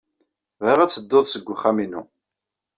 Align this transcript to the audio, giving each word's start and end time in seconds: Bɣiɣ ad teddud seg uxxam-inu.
Bɣiɣ 0.59 0.79
ad 0.79 0.91
teddud 0.91 1.25
seg 1.29 1.47
uxxam-inu. 1.53 2.01